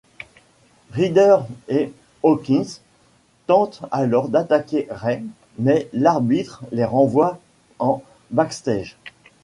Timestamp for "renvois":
6.85-7.39